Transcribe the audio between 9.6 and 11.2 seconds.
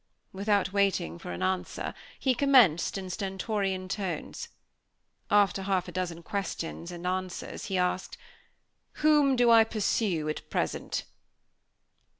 pursue at present?"